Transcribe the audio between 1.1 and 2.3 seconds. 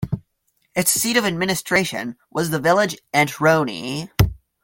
of administration